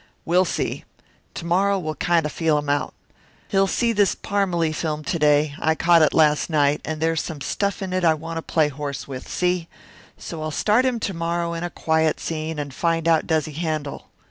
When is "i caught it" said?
5.59-6.11